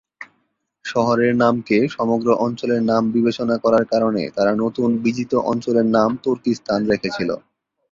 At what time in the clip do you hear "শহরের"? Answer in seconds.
0.85-1.33